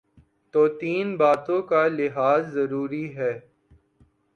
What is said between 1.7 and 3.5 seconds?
لحاظ ضروری ہے۔